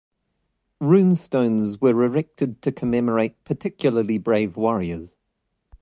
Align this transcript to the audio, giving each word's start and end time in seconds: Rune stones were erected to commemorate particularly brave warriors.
Rune 0.79 1.15
stones 1.15 1.79
were 1.79 2.03
erected 2.03 2.63
to 2.63 2.71
commemorate 2.71 3.43
particularly 3.43 4.17
brave 4.17 4.57
warriors. 4.57 5.15